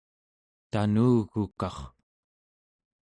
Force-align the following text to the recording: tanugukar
tanugukar 0.71 1.77